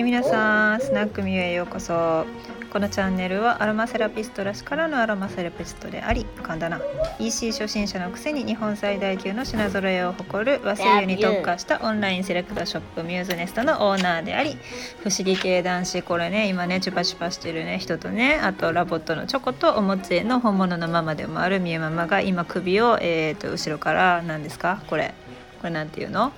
[0.00, 2.24] はい皆さんスナックミュへようこそ。
[2.72, 6.80] このチャンネルはアロマセラピストらしからのアロマセラピストであり噛んだな
[7.18, 14.56] EC 初心者のくせに日本最大級の品揃えを誇る和製油に特化したオンラインセレクトショップミューズネストのオーナーであり
[15.02, 24.80] 不思議系男子これね今ねチュパチュパしてるね人とねあとラボットのチョコとおもちえの本物のママでもあるみゆママが今首を、えー、と後ろから何ですか？
[24.86, 25.12] これ。
[25.60, 26.30] これなんていうの？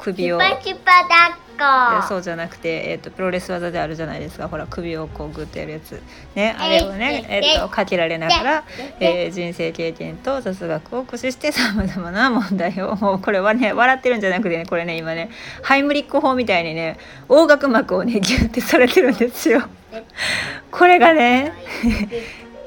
[0.00, 0.40] 首を。
[0.40, 4.48] チュパチュパ抱っいやこそうじゃなくて、えー、とプロレス技であるじゃないですか。
[4.48, 6.00] ほら首をこうグッとやるやつ。
[6.34, 8.64] ねあれをね、えー、とかけられながら、
[8.98, 15.30] えー人生経験と雑学を駆使してさまざまな問題をもうこれはね笑ってるんじゃなくてねこれね今ね
[15.62, 19.62] ハイムリック法みたいにね横隔膜をねギュッてされてるんですよ。
[20.70, 21.52] これがね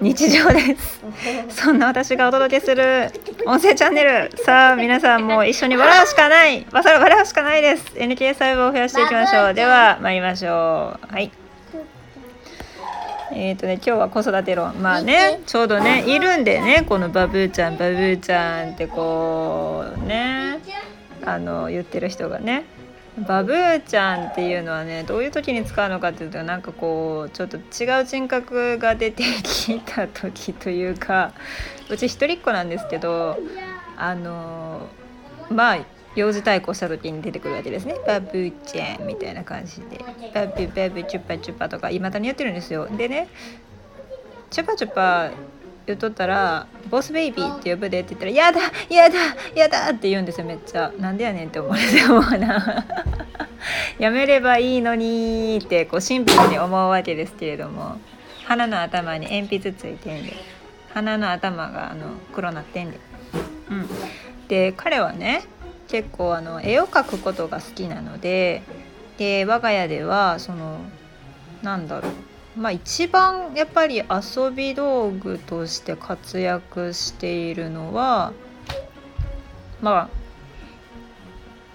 [0.01, 1.01] 日常です。
[1.49, 3.11] そんな私がお届けする
[3.45, 4.31] 音声チャンネル。
[4.37, 6.65] さあ皆さんも一緒に笑うしかない。
[6.71, 7.85] 笑うしかないです。
[7.95, 9.53] NK 細胞を増やしていきましょう。
[9.53, 11.13] では参りましょう。
[11.13, 11.31] はい。
[13.31, 14.81] えーとね今日は子育て論。
[14.81, 15.41] まあね。
[15.45, 20.59] ちょうどねいるんでねこのバブーちゃんバブーちゃんってこうね
[21.25, 22.65] あの言ってる人がね
[23.17, 31.33] バブーちゃんっていうのはねどういう時に使うのかっていうとなんかこうちょっと違う人格が出てきた時というか
[31.89, 33.37] うち一人っ子なんですけど
[33.97, 34.87] あの
[35.49, 37.95] まあ幼児対抗した時に出てくるわけですね。
[38.05, 39.97] バブーちゃんみたいな感じで。
[40.33, 42.87] バブバブチュッパチュッパとかいまだにやってるんですよ。
[42.87, 43.27] でね
[44.51, 45.31] チュパチュパ
[45.85, 49.15] 言っとったら「ボスベイビーって呼ぶで」って言ったら「やだやだ
[49.55, 50.91] やだ」って言うんですよめっちゃ。
[50.99, 52.85] なんでやねんって思うんですよもうな
[53.99, 57.97] やめればいいのにってこうシンプルに思うわけですけれども。
[58.45, 60.33] 鼻の頭に鉛筆ついてんで。
[60.93, 62.99] 鼻の頭があの黒なってんで。
[63.69, 63.89] うん。
[64.47, 65.43] で彼はね
[65.87, 68.61] 結構あの絵を描くことが好きなので
[69.17, 70.79] で我が家ではその
[71.61, 72.11] なんだろう。
[72.57, 78.33] まあ一番やっぱり遊び道具として活躍しているのは
[79.81, 80.23] まあ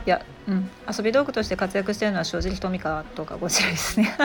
[0.06, 4.16] いや、うん、遊び道具として活躍しているのは正直トミカとかこちらですね。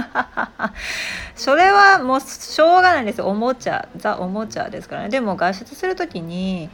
[1.36, 5.10] それはもうしょうがないですおもちゃザおもちゃですからね。
[5.10, 6.70] でも外出する時に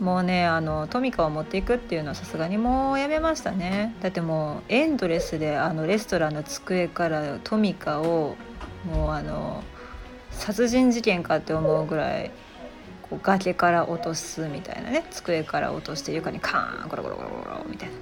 [0.00, 3.94] もうねあのトミカを持っていくっていうのはさすがにもうやめましたね。
[4.00, 8.36] だってもうエンドレスであのレストランの机からトミカを
[8.84, 9.62] もうあの
[10.30, 12.30] 殺人事件かって思うぐらい
[13.02, 17.94] こう崖から落とすみたいなね机から落として床にカーンゴロゴロゴロゴロみたいな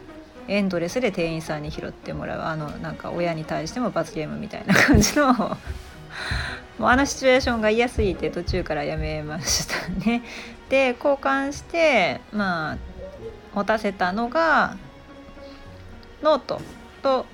[0.49, 5.34] エンドレスで店員さんに拾ってもらうあのなんか親に対しても罰ゲームみたいな感じの
[6.78, 10.22] もうあのシチュエーションが嫌すぎて途中からやめましたね。
[10.71, 12.77] で交換してまあ
[13.55, 14.77] 持たせたのが
[16.22, 16.61] ノート
[17.03, 17.27] と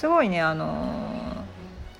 [0.00, 1.44] すごいねあの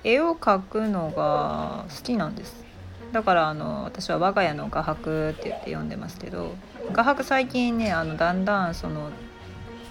[0.03, 2.65] 絵を描くのが好きなんです。
[3.11, 6.55] だからあの私は我が家の画伯って言って呼んでますけど
[6.93, 9.11] 画伯最近ねあのだんだんその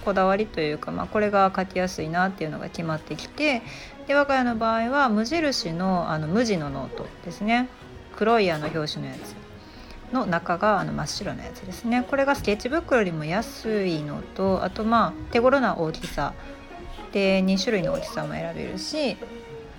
[0.03, 3.61] こだわりというか、まあ、これが描きやすいなっていうのが決まってきて
[4.07, 7.69] で我が家の場合は無印のあの無地のノートですね。
[8.17, 9.35] 黒いあの表紙のやつ。
[10.11, 12.05] の中があの真っ白なやつですね。
[12.09, 16.33] これがスケッチブックよりも安いのとあとまあ手頃な大きさ
[17.13, 19.17] で2種類の大きさも選べるし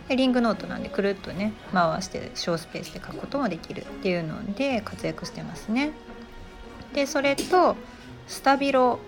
[0.08, 5.92] でリングノートなんでくるっとね回して小スペースで書くこともできるっていうので活躍してますね。
[6.92, 7.76] でそれと
[8.26, 8.98] スタビロ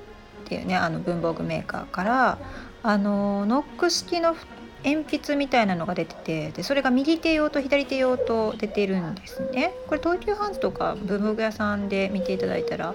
[0.44, 2.38] っていうねあの文房具メーカーから
[2.82, 4.36] あのノック式の
[4.84, 12.94] 鉛筆みたいなのが出ててでそれが右手用と左手用と出てるんですねこれ東急ハンズとか文房具屋さんで見ていただいたら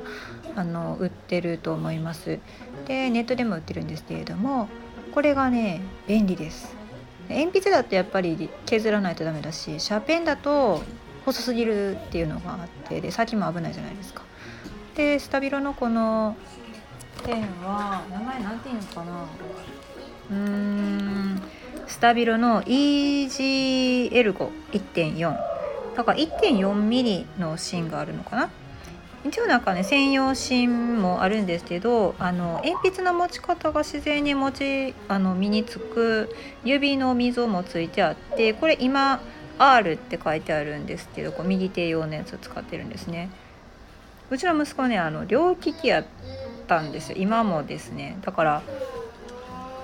[0.56, 2.40] あの売ってると思います
[2.86, 4.70] でネットでも売ってるんですけれども
[5.14, 6.76] これがね便利です。
[7.30, 10.82] 鉛筆だとやっぱり削らないとダメだしシャーペンだと
[11.26, 14.24] 細すぎるっていうのがあってで先も危ないじゃないですか。
[14.96, 16.36] でスタビロのこの
[17.24, 19.26] ペンは名前なんていうのかな。
[20.32, 21.42] うーん
[21.88, 25.38] スタビロの EGL51.4
[25.96, 28.50] だから1.4ミリの芯があるのかな。
[29.26, 36.34] 一応なんかね専用芯もあるんですけどあの鉛筆の持ち方が自然に持ちあの身につく
[36.64, 39.22] 指の溝もついてあってこれ今
[39.58, 43.30] R って書いてあるんですけどこう右手用のやつを使ってるんですね。
[44.30, 46.06] うちの息子ねあの両利きやっ
[46.68, 47.18] たんですよ。
[47.20, 48.18] 今もですね。
[48.22, 48.62] だから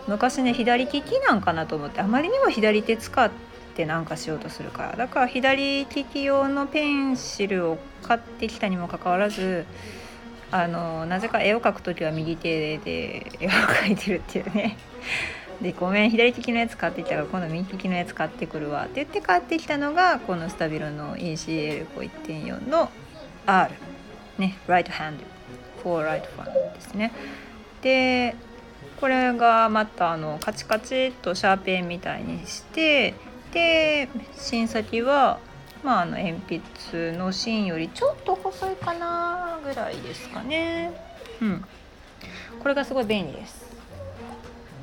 [0.08, 3.30] 昔ね左利きなんかなと思ってあまりにも左手使っ
[3.76, 4.96] てなんかしようとするから。
[4.96, 9.66] だから左利き用のペンシルを買ってきたにもかかわらず
[10.52, 13.50] あのなぜか絵を描く時は右手で絵を
[13.86, 14.78] 描いてるっていうね。
[15.62, 18.84] でごめん左利きのやつ買ってきたから今度右利きのやつ買ってくるわ。
[18.84, 22.90] って言って買ってきたのがこのスタビロの ECL1.4 の
[23.46, 23.74] R
[24.38, 24.58] ね。
[24.68, 25.18] Right Hand
[25.84, 27.12] for Right Fan ですね。
[27.82, 28.36] で
[29.00, 33.14] これがまたあのカチカチとシャーペンみたいにして
[33.56, 35.40] で芯先は
[35.82, 36.62] まあ、あの鉛
[36.92, 40.92] 筆の芯よりちょっと細いかなぐらいですかね。
[41.40, 41.66] うん、
[42.60, 43.65] これがすごい便利です。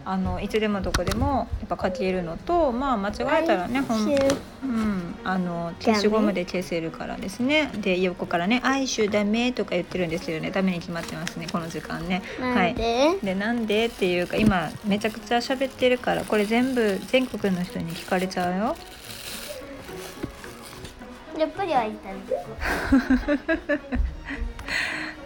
[0.05, 3.13] あのいつでもどこでもやっぱ書けるのとまあ間違
[3.43, 7.71] えたらねほん、うん、あの消しゴムで消せるからですね。
[7.81, 10.51] で横からね「哀愁ダメ」とか言ってるんですよね。
[10.51, 12.23] ダメに決まってますねこの時間ね。
[12.41, 12.75] はい。
[12.75, 18.77] でなんでっていうか今めちゃくちゃ喋ってるからこれ全部全国の人に聞かれちゃうよ。
[21.39, 22.15] やっぱり会いたい。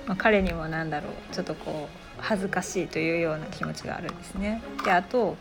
[0.06, 4.62] まあ彼にもなんだろうちょっとこう恥ずかしいというような気持ちがあるんですね。
[4.84, 5.36] であと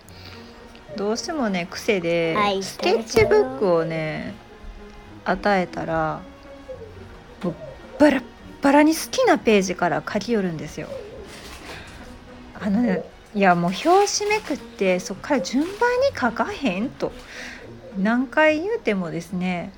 [0.96, 4.34] どうしてもね癖でスケッチブックをね
[5.26, 6.22] 与えたら
[7.44, 7.56] もう
[8.00, 8.24] バラ
[8.62, 10.88] バラに好きなページから書き寄るんですよ。
[12.60, 15.76] あのねいやもう表紙めくってそっから順番に
[16.20, 17.12] 書かへんと
[17.98, 19.74] 何回言うてもですね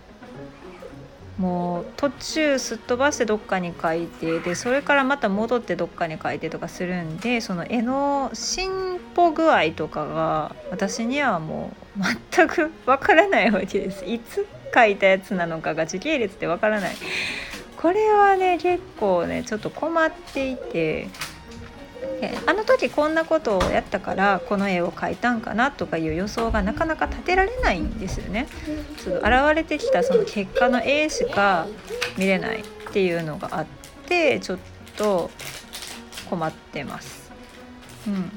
[1.37, 12.01] もう途中すっ飛ばしてどっかに書いてでそれからまた戻ってどっかに書いてとかするんでその絵の進歩具合とかが私にはもう
[12.33, 14.03] 全くわからないわけです。
[14.05, 16.95] いつ書いたやつなのかが時系列ってわからない。
[17.77, 21.07] これはね結構ねちょっと困っていて
[22.45, 28.47] あの時こんなことをやったからこの絵を描いたんかなとかいう予想がなかなか立てられないんですよね。
[28.97, 31.67] その現れてきたその結果の絵しか
[32.17, 33.65] 見れないっていうのがあっ
[34.07, 34.59] てちょっ
[34.95, 35.29] と
[36.29, 37.31] 困ってます。
[38.07, 38.31] うん、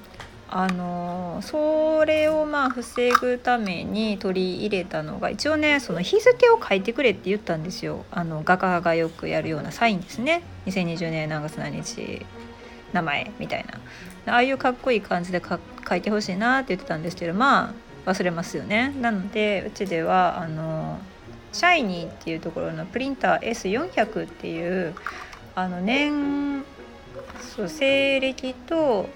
[0.48, 12.26] あのそれをまあ防ぐために取り入れたのが一応ねその日付を書いてくれって言ったんですよあの画家がよくやるようなサインですね2020年何月何日
[12.92, 13.64] 名前みたい
[14.26, 14.32] な。
[14.34, 15.42] ああいうかっこいい感じで
[15.88, 17.74] 書いてほしいなって言ってたんですけどま
[18.06, 18.94] あ忘れますよね。
[19.00, 20.98] なのでうちではあの
[21.52, 24.94] シャイニーっていうところのプリンター S400 っていう
[25.54, 26.64] あの年
[27.40, 29.08] そう西暦と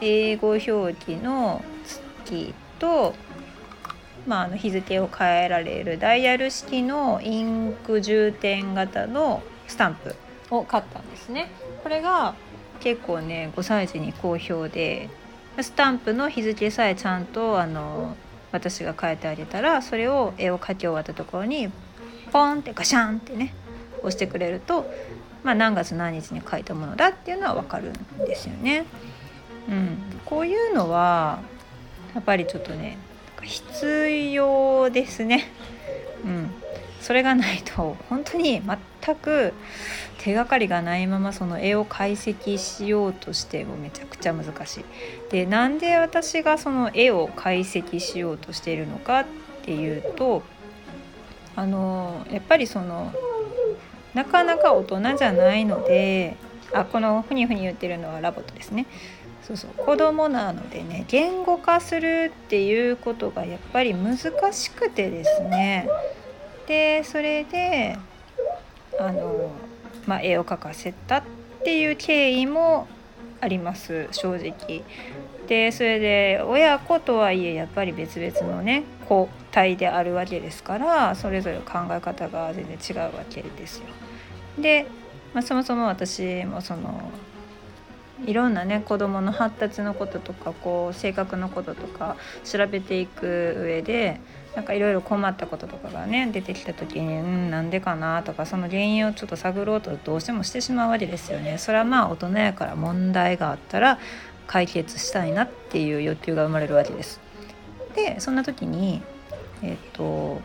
[0.00, 3.14] 英語表記の月と、
[4.26, 10.14] まあ、あの日付を変えられるダイヤル式のインク充填型のスタンプ。
[10.50, 11.50] を買ったんですね。
[11.82, 12.34] これが
[12.80, 15.08] 結構ね5歳児に好評で
[15.60, 18.16] スタンプの日付さえちゃんとあの
[18.52, 21.70] 私が変えてあげたらそれを絵を描き終わったところに
[22.32, 23.54] ポンってガシャンってね
[23.98, 24.90] 押してくれると、
[25.42, 28.86] まあ、何月何日に描いたものだっていうのは分かるんですよね。
[29.68, 31.40] うん、こういうのは
[32.14, 32.98] やっぱりちょっとね
[33.42, 35.52] 必要ですね。
[36.24, 36.50] うん、
[37.00, 38.60] それがないと本当に
[39.10, 39.52] 全く
[40.18, 44.84] 手がかりがないままその絵を解析しようとしてもめちゃくちゃ難しい。
[45.30, 49.24] でなんで私がその絵を解析しようとしているのかっ
[49.62, 50.42] ていうと
[51.56, 53.12] あのやっぱりその
[54.14, 56.36] なかなか大人じゃないので
[56.72, 58.86] あこのふにふに言ってるのはラボットですね。
[59.42, 64.16] そうそう子供なのでね言語化するっていうことがやっぱり難
[64.52, 65.88] しくてですね
[66.68, 67.98] でそれで
[69.00, 69.50] あの
[70.06, 71.22] まあ、絵を描かせたっ
[71.64, 72.86] ていう経緯も
[73.40, 74.82] あります正直。
[75.46, 83.84] でそれで親子とはいえやっぱり別々のね個体であるわけですからそれぞれ考え方が全然違うわけですよ。
[84.58, 84.86] で、
[85.34, 87.10] まあ、そもそも私もその
[88.26, 94.20] いろんなね子どもの発達のこととかこう性格のこととか調べていく上で
[94.54, 101.58] なんかいろいろ困ったこととかがね出てきた時にうんなんでかなとかその原因をちょっと探ろうとどうしてもしてしまうわけですよね。
[101.58, 103.98] それはまあ大人やから問題があったら
[104.46, 107.20] 解決したいなっていう欲求が生まれるわけです。
[107.94, 109.02] でそんな時に
[109.62, 110.40] えっ、と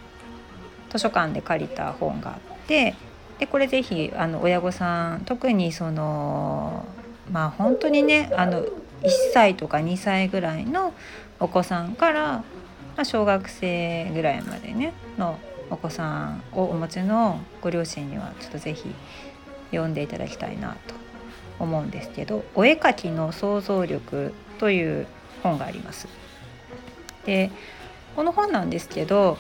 [0.92, 2.96] 図書館で借りた本があって
[3.40, 6.86] でこれぜひあの親御さん特にその
[7.32, 8.68] まあ本当にねあの1
[9.34, 10.94] 歳とか2歳ぐらいの
[11.40, 12.44] お子さんから
[12.96, 18.96] まあ、小学生ぐらいまでねのお子さんをお持ちのご両親にはちょっと是非
[19.72, 20.96] 読んでいただきたいなと
[21.60, 25.08] 思うんですけど「お絵かきの想像力」という
[25.44, 26.08] 本があります。
[27.26, 27.52] で
[28.16, 29.38] この本なんですけど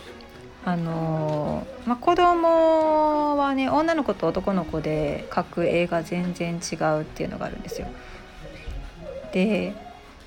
[0.65, 7.87] あのまあ、子供はね女の子と男の子で描く絵が全然違うっていうのがあるんですよ。
[9.31, 9.75] で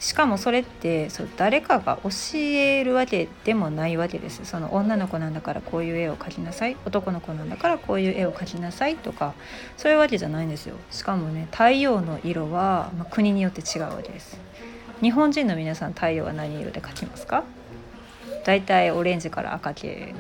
[0.01, 4.45] しかもそれってそう誰かが教えるわけでもないわけです。
[4.45, 6.77] その女の子なんだからこういう絵を描きなさい。
[6.85, 9.35] 男の子なんだからこういう絵を描きなさいとか。
[9.77, 10.77] そういうわけじゃないんですよ。
[10.91, 14.39] しかもね太陽の色は、まあ、国によって違うわけです。
[15.01, 17.43] 日本人の皆さん太陽は何色で描きますか？
[18.45, 20.15] だいたいオレンジから赤系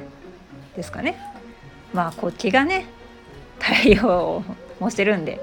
[0.76, 1.16] ですかね。
[1.92, 2.86] まあ国旗がね
[3.60, 4.44] 太陽を
[4.80, 5.40] 模してるんで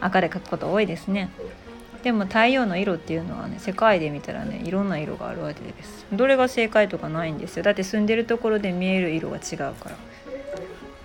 [0.00, 1.30] 赤で描くこと多いですね。
[2.02, 6.06] でも太陽の色っていうのはね世界で見たらねいろんな色があるわけです。
[6.12, 7.62] どれが正解とかないんですよ。
[7.62, 9.96] だって住んでるところで見える色が違うから。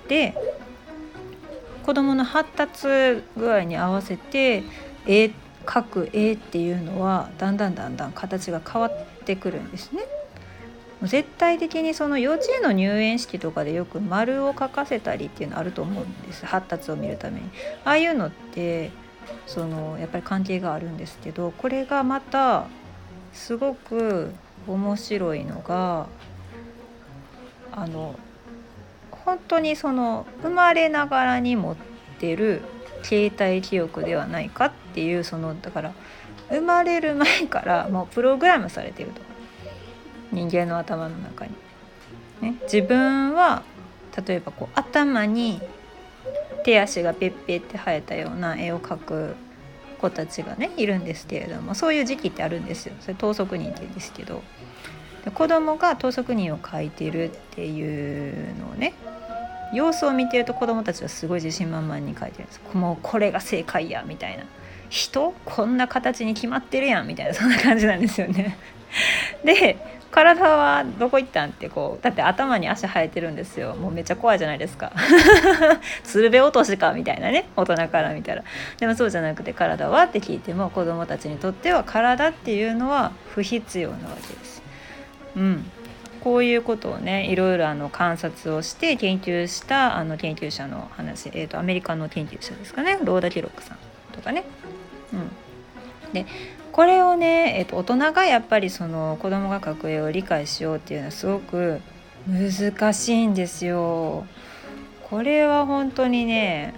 [0.08, 0.34] で
[1.84, 2.88] 子どもの発達
[3.38, 4.64] 具合に合わせて
[5.06, 5.32] 絵
[5.66, 8.92] 描く絵っていうのはだんだんだんだん形が変わっ
[9.25, 10.04] てくるんですね。
[11.04, 16.46] 絶対的にその幼稚園の入園式とかでよく丸を描かせたりっていうのあると思うんです。
[16.46, 17.50] 発達を見るために。
[17.84, 18.92] ああいうのって
[19.48, 22.67] そのやっぱり関係があるんですけどこれがまた
[23.34, 24.32] すごく
[24.67, 26.08] 面白いのが
[27.72, 28.17] あの
[29.12, 31.75] 本当にその生まれながらに持っ
[32.20, 32.62] てる
[33.03, 35.94] 携帯記憶ではないかっていうそのだから
[36.50, 39.22] 生まれる前からもうプログラムされてると
[40.32, 41.53] 人間の頭の中に。
[42.41, 43.63] ね、自分は
[44.25, 45.62] 例えばこう頭に
[46.66, 49.36] 手足がペッペって生えたような絵を描く
[50.02, 52.96] 子たちがねいるんですけれどもそういう時期ってあるんですよ。
[53.02, 54.42] それ等速人って言うんですけど。
[55.24, 58.94] で子供が等速人を描いてるっていうのをね
[59.74, 62.62] 様子を見てると子供たちはすごい自信満々に描いてるんです。
[62.74, 64.44] もうこれが正解やみたいな。
[64.90, 68.58] 人こんな形に決まってるやんみたいなそんな感じなんですよね。
[69.44, 69.78] で
[70.12, 73.76] 体はどこ行ったんってこうだって頭に足生えてるんですよ。
[73.76, 74.94] もうめっちゃ怖いじゃないですか。
[76.04, 78.44] 鶴瓶落としかみたいなね大人から見たら。
[78.80, 84.62] でもそうじゃなくて体はって聞いても子どもたちにとっては体っていうのは不必要なわけです。
[85.36, 85.72] うん。
[86.26, 92.98] こういうことをねいろいろあの観察をして研究したあの研究者の話、えーと、アメリカの研究者ですかね。
[93.04, 93.78] ローダ・ケロックさん
[94.12, 94.44] とかね。
[95.14, 96.26] うん、で
[96.75, 101.79] これをね、えっと、大人がやっぱりその子供が描く絵を理解しようっていうのはすごく
[102.27, 104.25] 難しいんですよ。
[105.10, 106.74] これは本当にね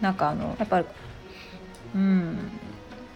[0.00, 0.86] なんかあのやっぱり
[1.94, 2.50] うん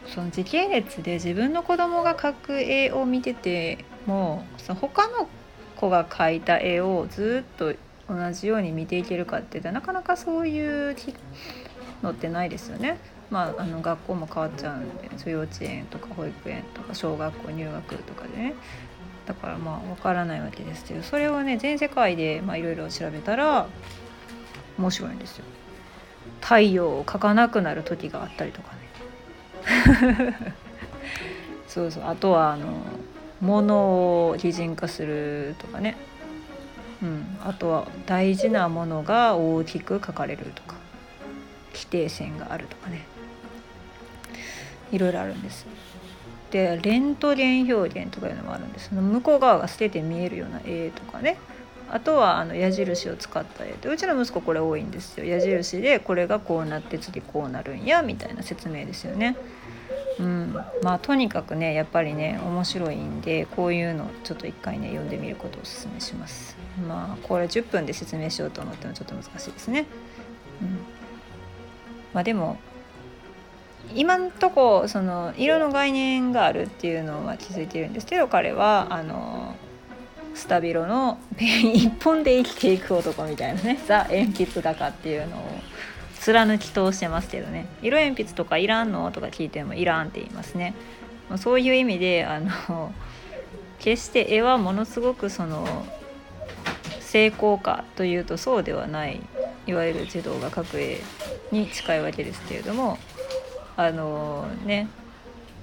[0.06, 5.26] その時系列で自分の子供が描く絵を見ててもその他の
[5.74, 7.74] 子が描いた絵をずっと
[8.08, 10.94] 同じように見ていけるかって言ったらなかなかそういう
[12.00, 12.96] のってないですよね。
[13.34, 18.54] まあ、あの学校も変わっちゃうんで幼稚園とか保育園とか小学校入学とかでね。
[19.26, 23.66] だからまあ分からないわけですけどそれをね全世界でいろいろ調べたら
[24.78, 25.44] 面白いんですよ。
[26.40, 28.70] 太陽を描かなくなる時があったりとか
[30.12, 30.36] ね。
[31.66, 32.04] そうそう。
[32.06, 32.66] あとはあの
[33.40, 35.96] 物を擬人化するとかね、
[37.02, 40.84] うん、あとは大事なものが大きく書かれるとか。
[41.74, 43.04] 規定線があるとかね。
[44.92, 45.66] いろいろあるんです。
[46.54, 51.36] でレントゲン表現とかいうのもあるんですその向こう側が捨てて見えるような絵とかね
[51.90, 59.36] あとはあの矢印を使った絵でうちの息子これ多いんですよ矢印でこれがこうなって次こうなるんやみたいな説明ですよね。
[60.20, 66.56] うん、まあとにかくねやっぱりね面白いんでこういうのちょっと一回ね読んでみることをおすすめします。
[66.88, 69.86] まあこれ10分で説明しようと思ってもちょっと難しいですね。
[70.62, 70.78] うん、
[72.12, 72.58] まあでも
[73.94, 79.54] 今んとこその色の概念があるっていうのは気づいてるんですけど彼はあの
[80.34, 85.40] スタビロのペン一本で生きていく男みたいなね ザ鉛筆だかっていうのを
[86.18, 87.66] 貫き通してますけどね。
[87.82, 90.74] 色鉛筆とかいらんのとか聞いてもいらんって言いますね。
[91.36, 92.92] そういう意味であの
[93.78, 95.66] 決して絵はものすごくその
[97.00, 99.20] 成功かというとそうではない
[99.66, 101.00] いわゆる児童が描く絵
[101.52, 102.98] に近いわけですけれども
[103.76, 104.88] あのね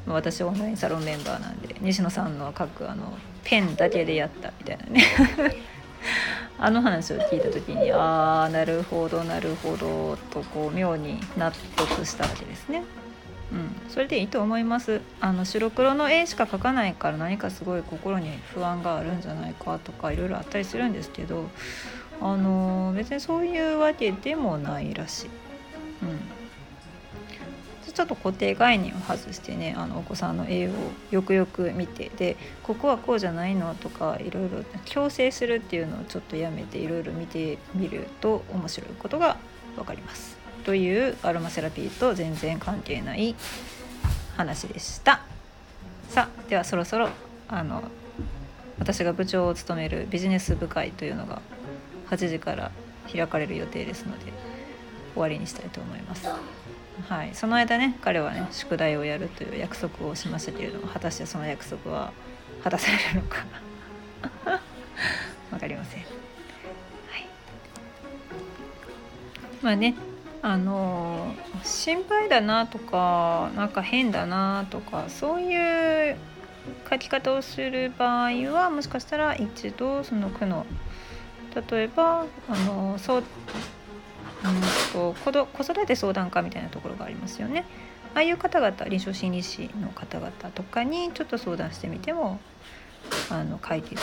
[0.07, 3.13] 私オンラインサロンメンバーなんで西野さんの書くあの
[3.43, 5.03] ペンだけでやったみたいなね
[6.59, 12.83] あの話を聞いた時にああなるほどなるほどとこう妙に納得したわけですね。
[13.51, 21.49] うん、それでいいと思いますあの白黒の絵しか描かないから何かすごい心に不安があるんじゃないかとかいろいろあったりするんですけど
[22.21, 25.29] あの別にそういうわけでもないらしい。
[26.03, 26.40] うん
[27.93, 30.71] ちょっと固定概念を外してねあのお子さんの絵を
[31.11, 39.37] よくよく見てでここはこうじゃないのとかいろいろ強制するっていうのをちょっとやめていろいろ見てみると面白いことが
[39.75, 40.37] 分かります。
[40.63, 43.35] というアロマセラピーと全然関係ない
[44.37, 45.21] 話でした。
[46.09, 47.09] さあではそろそろ
[47.47, 47.83] あの
[48.79, 51.41] 私が部長を務めるビジネス部会というのが
[52.09, 52.71] 8時から
[53.11, 54.25] 開かれる予定ですので
[55.13, 56.27] 終わりにしたいと思います。
[57.07, 62.11] はい、その間ね彼はね宿題をやるという約束をしましたけれども果たしてその約束は
[62.63, 63.45] 果たされるのか。
[65.49, 66.01] 分かりません。
[66.01, 66.09] はい、
[69.61, 69.95] まあね
[70.41, 76.17] あの心配だなとかなんか変だなとかそういう
[76.89, 80.65] 書き方をする場合はもしかしたら一度その句の
[81.69, 83.23] 例えばあのそう
[84.43, 87.65] うんと子ど子育て相談科みたいなところがありますよね。
[88.13, 92.39] ああいう方々臨床心理士の方々とかにちょっと相談してみても
[93.29, 94.01] あの解決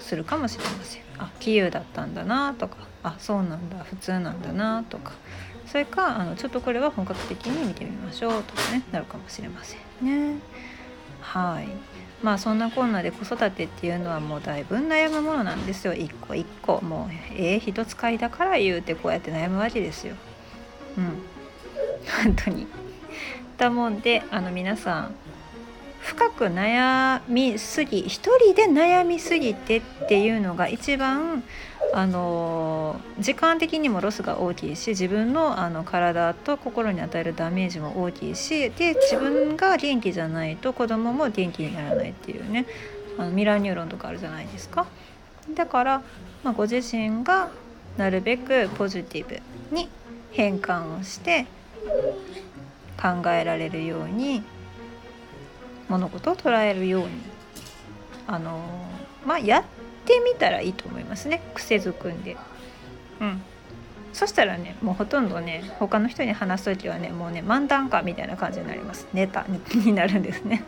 [0.00, 1.02] するかもしれません。
[1.18, 5.12] あ杞憂だったんだなとかあそうなんだ普通なんだなとか
[5.66, 10.40] それかあのちょっとこれは本格的に見てみましょうとかねなるかもしれませんね。
[11.20, 11.68] はい。
[12.22, 15.94] まあそんなこんなで子育てっていうのはもうだいぶ悩むものなんですよ。
[15.94, 16.80] 一個一個。
[16.82, 20.14] もうええ人使いだから言うてこうやって悩むわけですよ。
[20.98, 21.22] うん。
[22.24, 22.66] 本当に。
[23.56, 25.14] だもんであの皆さん
[26.00, 31.42] 深く悩みすぎ一人で悩みすぎてっていうのが一番
[31.92, 42.66] あの時間的にもロスが大きいし自分のあの体と心に与えるダメージも大きいしで自分が元気じゃないと子供も元気にならないっていうね
[43.18, 44.86] あのミラーニューロンとかあるじゃないですか。
[45.54, 46.02] だから、
[46.44, 47.50] まあ、ご自身が
[47.96, 49.40] なるべくポジティブ
[49.74, 49.88] に
[50.32, 51.46] 変換をして
[53.00, 54.44] 考えられるように
[55.90, 57.10] 物事を捉えるように
[58.26, 58.60] あの
[59.26, 59.64] まあやっ
[60.06, 62.36] てみたらいいと思いますね癖づくんで。
[63.20, 63.42] うん
[64.12, 70.64] そしたらねもうほとんどね他の人に話す時はねもうね漫談家みたいな感じになりますネタ になるんですね。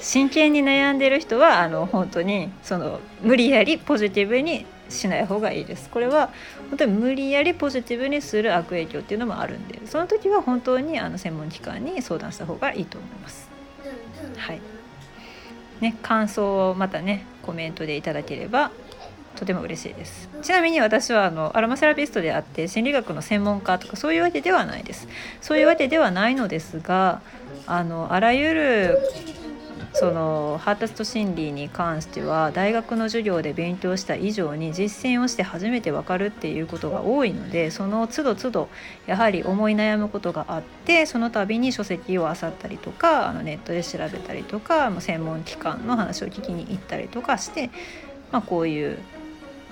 [0.00, 5.90] 真剣に悩んでる人はあの本当にその無理やりポジティブにしない方がいいです。
[5.90, 6.30] これは
[6.70, 13.50] 本当に無理やりポジティブにする悪影響っていうのもあるんでその時は本当にあの専門機関に相談した方がいいと思います。
[14.36, 14.60] はい。
[15.80, 18.70] ね、感想をまたねコメントでいただければ
[19.36, 20.28] とても嬉しいです。
[20.42, 25.08] ちなみに私はあのアロマセラピストであって心理学の専門家とかそういうわけではないです。
[25.40, 27.22] そういうわけではないのですが
[27.66, 28.98] あのあらゆる
[29.92, 38.68] その発達と心理に関しては大学の授業で勉強した以上に実践をして初めて分かるっていうことが多いのでその都度都度
[39.06, 47.70] やはり思い悩むことがあってその度に書籍を漁ったりとかあのネットで調べたりとか専門機関の話を聞きに行ったりとかして、
[48.30, 48.98] まあ、こういう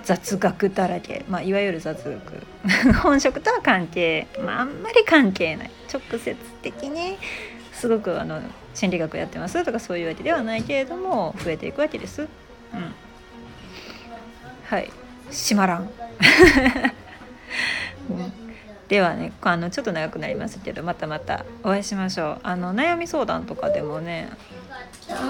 [0.03, 2.19] 雑学だらけ、まあ、いわゆる雑学。
[3.03, 5.71] 本職とは関係、まあ、あんまり関係ない。
[5.91, 7.17] 直接的に
[7.73, 8.41] すごくあの
[8.79, 9.65] 心理学やってます？
[9.65, 12.21] とかそういうわけではないけれども増えていくわけです。
[12.21, 12.29] うん、
[14.63, 14.89] はい。
[15.29, 15.81] 閉まらん、
[18.09, 18.33] うん、
[18.87, 22.39] ではねあのちょっと長くなりますけどまたまたお会いしましょう。
[22.41, 24.29] あの悩み相談とかでもね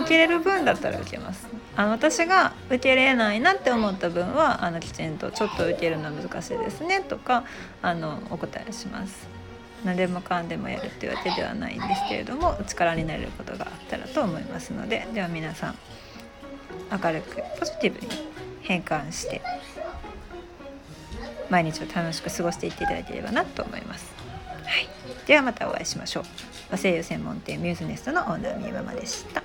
[0.04, 1.48] 受けれる分だったら受けます。
[1.76, 7.44] あの私が受けれないなって思った分はあのきちんとちょっと受けるのは難しいですねとか
[7.82, 9.39] あのお答えします。
[9.84, 15.76] 何でもかんでもやるっていうわけではないんですけれども力になれることがあったらと思いますのででは皆さん
[16.92, 18.08] 明るくポジティブに
[18.62, 19.42] 変換して
[21.50, 24.14] 毎日を楽しく過ごしていっていただければなと思います。
[24.66, 24.88] はい、
[25.26, 26.24] ではまたお会いしましょう。
[26.70, 29.42] 和製油専門店ミューズネストのオーナーみゆママでした。